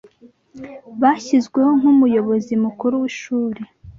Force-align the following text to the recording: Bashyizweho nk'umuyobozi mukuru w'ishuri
Bashyizweho 1.01 1.71
nk'umuyobozi 1.79 2.53
mukuru 2.63 2.93
w'ishuri 3.01 3.61